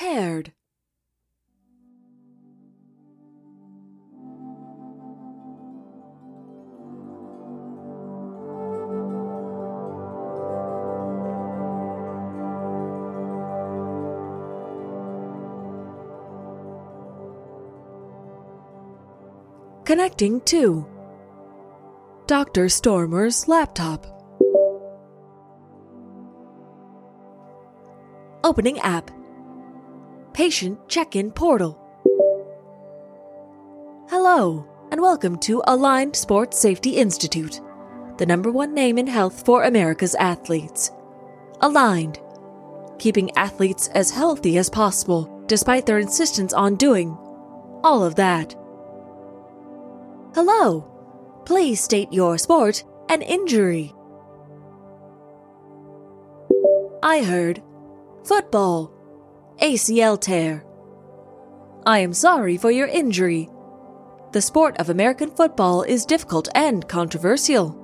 [0.00, 0.54] paired.
[19.84, 20.86] Connecting to
[22.26, 22.70] Dr.
[22.70, 24.06] Stormer's laptop.
[28.42, 29.19] Opening app.
[30.32, 31.76] Patient check in portal.
[34.08, 37.60] Hello, and welcome to Aligned Sports Safety Institute,
[38.18, 40.92] the number one name in health for America's athletes.
[41.60, 42.20] Aligned,
[42.98, 47.16] keeping athletes as healthy as possible despite their insistence on doing
[47.82, 48.54] all of that.
[50.34, 50.86] Hello.
[51.44, 53.92] Please state your sport and injury.
[57.02, 57.60] I heard
[58.22, 58.92] football,
[59.60, 60.64] ACL tear.
[61.84, 63.48] I am sorry for your injury.
[64.32, 67.76] The sport of American football is difficult and controversial.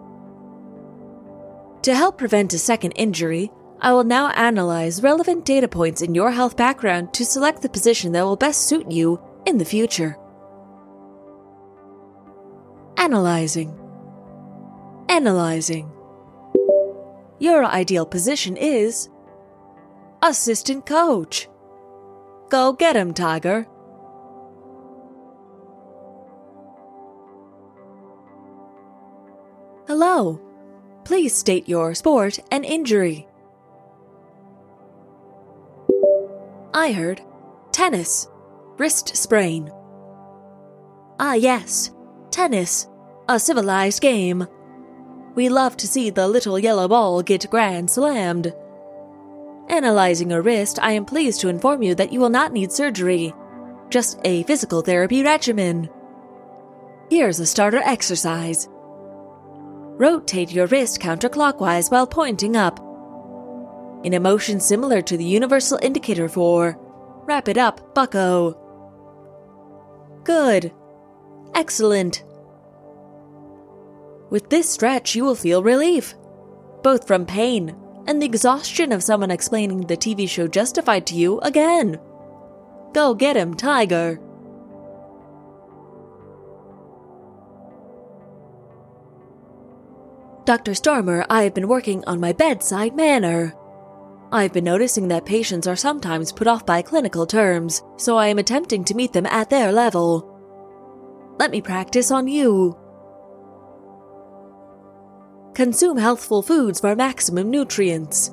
[1.82, 6.30] To help prevent a second injury, I will now analyze relevant data points in your
[6.30, 10.16] health background to select the position that will best suit you in the future.
[12.96, 13.78] Analyzing.
[15.10, 15.92] Analyzing.
[17.38, 19.10] Your ideal position is
[20.22, 21.48] assistant coach.
[22.48, 23.66] Go get him, Tiger.
[29.86, 30.40] Hello.
[31.04, 33.28] Please state your sport and injury.
[36.74, 37.22] I heard
[37.70, 38.28] tennis,
[38.76, 39.70] wrist sprain.
[41.20, 41.92] Ah, yes,
[42.30, 42.88] tennis
[43.28, 44.46] a civilized game.
[45.34, 48.54] We love to see the little yellow ball get grand slammed.
[49.68, 53.34] Analyzing your wrist, I am pleased to inform you that you will not need surgery,
[53.90, 55.90] just a physical therapy regimen.
[57.10, 58.68] Here's a starter exercise.
[59.98, 62.78] Rotate your wrist counterclockwise while pointing up.
[64.04, 66.78] In a motion similar to the universal indicator for
[67.24, 68.56] wrap it up, bucko.
[70.22, 70.72] Good.
[71.54, 72.24] Excellent.
[74.30, 76.14] With this stretch, you will feel relief,
[76.82, 77.74] both from pain
[78.06, 81.98] and the exhaustion of someone explaining the TV show Justified to you again.
[82.92, 84.20] Go get him, Tiger.
[90.44, 90.74] Dr.
[90.74, 93.52] Stormer, I have been working on my bedside manner.
[94.30, 98.38] I've been noticing that patients are sometimes put off by clinical terms, so I am
[98.38, 100.32] attempting to meet them at their level.
[101.38, 102.76] Let me practice on you.
[105.56, 108.30] Consume healthful foods for maximum nutrients.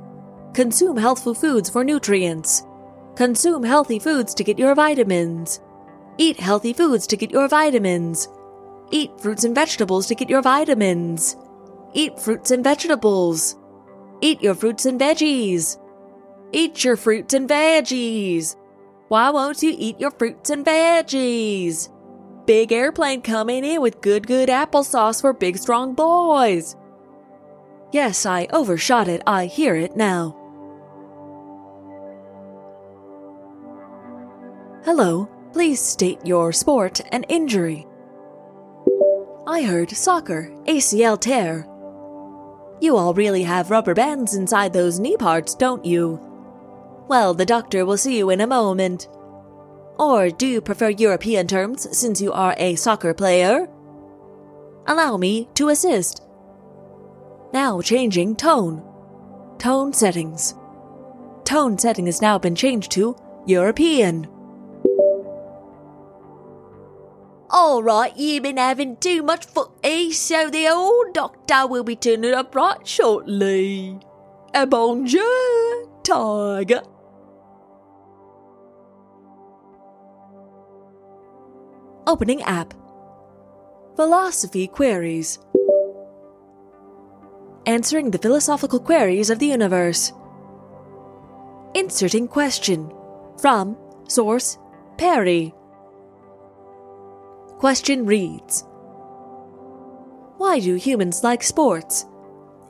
[0.54, 2.64] Consume healthful foods for nutrients.
[3.16, 5.62] Consume healthy foods to get your vitamins.
[6.18, 8.28] Eat healthy foods to get your vitamins.
[8.92, 11.38] Eat fruits and vegetables to get your vitamins.
[11.94, 13.56] Eat fruits and vegetables.
[14.20, 15.78] Eat your fruits and veggies.
[16.52, 18.58] Eat your fruits and veggies.
[19.08, 21.90] Why won't you eat your fruits and veggies?
[22.46, 26.76] Big airplane coming in with good, good applesauce for big, strong boys.
[27.94, 29.22] Yes, I overshot it.
[29.28, 30.36] I hear it now.
[34.84, 37.86] Hello, please state your sport and injury.
[39.46, 41.68] I heard soccer, ACL tear.
[42.82, 46.20] You all really have rubber bands inside those knee parts, don't you?
[47.08, 49.08] Well, the doctor will see you in a moment.
[50.00, 53.70] Or do you prefer European terms since you are a soccer player?
[54.88, 56.24] Allow me to assist.
[57.54, 58.82] Now changing tone.
[59.60, 60.56] Tone settings.
[61.44, 63.16] Tone setting has now been changed to
[63.46, 64.28] European.
[67.54, 72.56] Alright, you've been having too much footy, so the old doctor will be turning up
[72.56, 74.00] right shortly.
[74.56, 76.82] A bonjour, tiger.
[82.08, 82.74] Opening app.
[83.96, 85.38] Philosophy queries
[87.66, 90.14] answering the philosophical queries of the universe.
[91.74, 92.92] Inserting question
[93.40, 93.78] from
[94.08, 94.58] source
[94.98, 95.54] Perry.
[97.58, 98.66] Question reads
[100.38, 102.06] Why do humans like sports?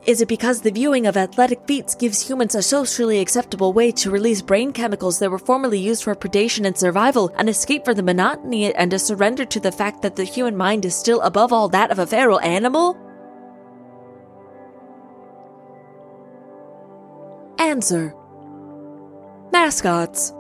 [0.06, 4.12] Is it because the viewing of athletic feats gives humans a socially acceptable way to
[4.12, 8.04] release brain chemicals that were formerly used for predation and survival, an escape from the
[8.04, 11.70] monotony, and a surrender to the fact that the human mind is still above all
[11.70, 12.98] that of a feral animal?
[17.64, 18.14] Answer
[19.54, 20.34] Mascots.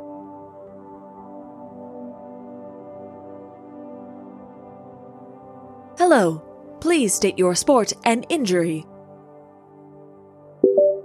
[5.97, 6.43] Hello,
[6.81, 8.85] please state your sport and injury.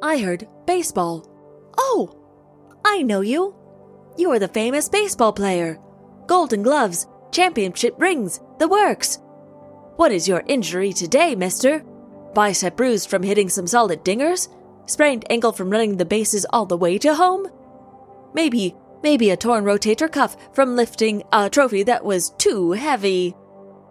[0.03, 1.25] I heard baseball.
[1.79, 2.12] Oh,
[2.85, 3.55] I know you.
[4.17, 5.79] You are the famous baseball player.
[6.26, 9.21] Golden gloves, championship rings, the works.
[9.94, 11.85] What is your injury today, mister?
[12.35, 14.49] Bicep bruised from hitting some solid dingers?
[14.88, 17.46] Sprained ankle from running the bases all the way to home?
[18.32, 23.37] Maybe, maybe a torn rotator cuff from lifting a trophy that was too heavy.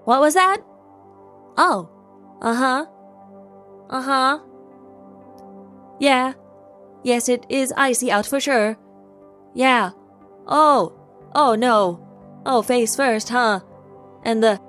[0.06, 0.58] What was that?
[1.56, 1.90] Oh,
[2.42, 2.86] uh huh.
[3.92, 4.40] Uh huh.
[6.00, 6.34] Yeah.
[7.04, 8.78] Yes, it is icy out for sure.
[9.54, 9.92] Yeah.
[10.48, 11.00] Oh.
[11.36, 12.04] Oh no.
[12.44, 13.60] Oh, face first, huh?
[14.24, 14.60] And the.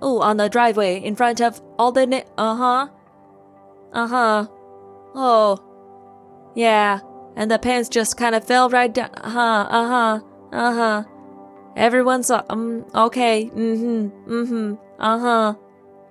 [0.00, 2.24] Oh, on the driveway in front of all the.
[2.38, 2.88] Uh huh.
[3.92, 4.46] Uh huh.
[5.14, 5.71] Oh.
[6.54, 7.00] Yeah.
[7.36, 9.10] And the pants just kind of fell right down.
[9.14, 9.66] Uh huh.
[9.70, 10.20] Uh huh.
[10.52, 11.04] Uh huh.
[11.76, 12.30] Everyone's.
[12.30, 12.84] Um.
[12.94, 13.50] Okay.
[13.54, 14.30] Mm hmm.
[14.32, 14.74] Mm hmm.
[14.98, 15.54] Uh huh.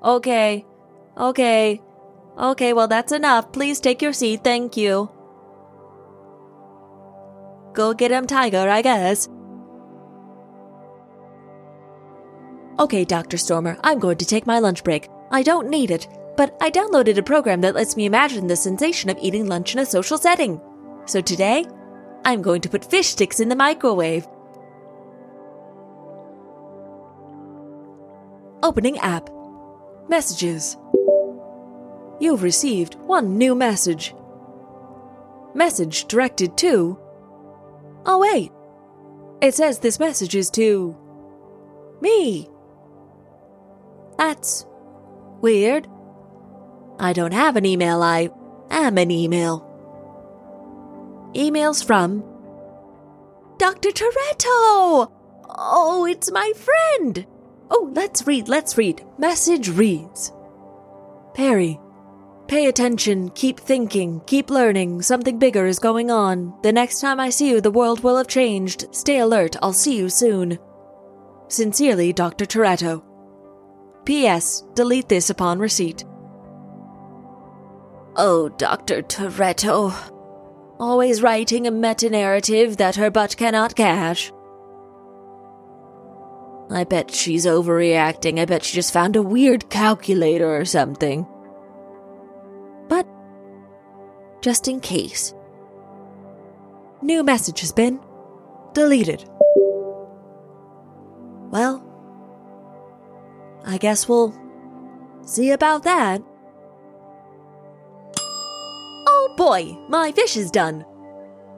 [0.03, 0.65] Okay.
[1.17, 1.81] Okay.
[2.37, 3.51] Okay, well, that's enough.
[3.51, 4.43] Please take your seat.
[4.43, 5.11] Thank you.
[7.73, 9.29] Go get him, Tiger, I guess.
[12.79, 13.37] Okay, Dr.
[13.37, 15.07] Stormer, I'm going to take my lunch break.
[15.29, 16.07] I don't need it,
[16.37, 19.79] but I downloaded a program that lets me imagine the sensation of eating lunch in
[19.79, 20.61] a social setting.
[21.05, 21.65] So today,
[22.23, 24.27] I'm going to put fish sticks in the microwave.
[28.63, 29.29] Opening app.
[30.07, 30.77] Messages.
[32.19, 34.13] You've received one new message.
[35.55, 36.99] Message directed to.
[38.05, 38.51] Oh, wait.
[39.41, 40.95] It says this message is to.
[41.99, 42.47] Me.
[44.17, 44.65] That's
[45.41, 45.87] weird.
[47.01, 48.29] I don't have an email, I
[48.69, 49.67] am an email.
[51.33, 52.23] Emails from.
[53.57, 53.89] Dr.
[53.89, 55.11] Toretto!
[55.49, 57.25] Oh, it's my friend!
[57.71, 59.03] Oh, let's read, let's read.
[59.17, 60.31] Message reads
[61.33, 61.79] Perry,
[62.47, 65.01] pay attention, keep thinking, keep learning.
[65.01, 66.53] Something bigger is going on.
[66.61, 68.93] The next time I see you, the world will have changed.
[68.93, 70.59] Stay alert, I'll see you soon.
[71.47, 72.45] Sincerely, Dr.
[72.45, 73.01] Toretto.
[74.05, 74.65] P.S.
[74.75, 76.05] Delete this upon receipt.
[78.15, 79.01] Oh, Dr.
[79.01, 79.93] Toretto.
[80.79, 84.31] Always writing a meta narrative that her butt cannot cash.
[86.69, 88.39] I bet she's overreacting.
[88.39, 91.27] I bet she just found a weird calculator or something.
[92.87, 93.07] But,
[94.41, 95.33] just in case.
[97.01, 97.99] New message has been
[98.73, 99.23] deleted.
[101.51, 101.85] Well,
[103.65, 104.33] I guess we'll
[105.25, 106.21] see about that.
[109.41, 110.85] Boy, my fish is done.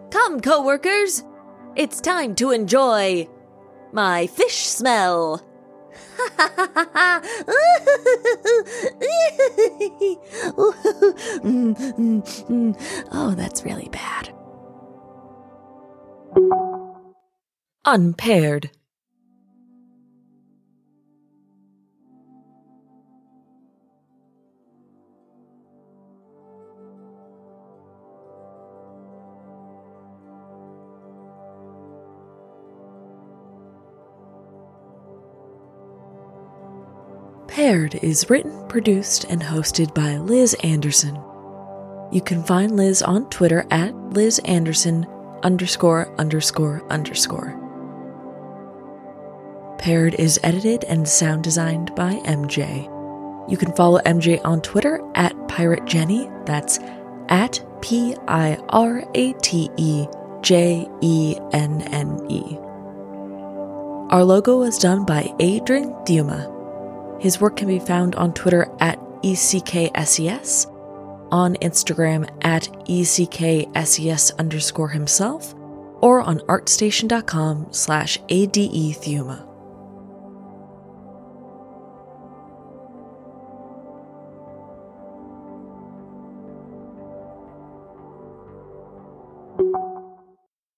[0.09, 1.21] Come, co-workers,
[1.75, 3.27] it's time to enjoy
[3.91, 5.45] my fish smell.
[13.11, 14.29] oh, that's really bad.
[17.83, 18.71] Unpaired.
[37.53, 41.21] Paired is written, produced, and hosted by Liz Anderson.
[42.11, 45.05] You can find Liz on Twitter at Liz Anderson
[45.43, 47.53] underscore underscore underscore.
[49.77, 52.89] Paired is edited and sound designed by MJ.
[53.47, 56.31] You can follow MJ on Twitter at Pirate Jenny.
[56.45, 56.79] That's
[57.29, 60.07] at P I R A T E
[60.41, 62.57] J E N N E.
[64.09, 66.62] Our logo was done by Adrian Diuma.
[67.23, 70.67] His work can be found on Twitter at ECKSES,
[71.31, 75.55] on Instagram at ECKSES underscore himself,
[76.01, 79.37] or on artstation.com slash ADEThuma.
[79.37, 79.52] thank